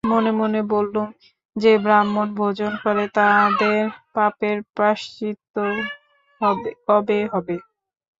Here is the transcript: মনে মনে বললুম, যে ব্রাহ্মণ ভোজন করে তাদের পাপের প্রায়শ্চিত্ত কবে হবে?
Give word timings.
মনে 0.11 0.31
মনে 0.39 0.61
বললুম, 0.71 1.07
যে 1.55 1.71
ব্রাহ্মণ 1.83 2.27
ভোজন 2.35 2.71
করে 2.83 3.05
তাদের 3.17 3.81
পাপের 4.15 4.57
প্রায়শ্চিত্ত 4.75 5.55
কবে 6.87 7.19
হবে? 7.33 7.55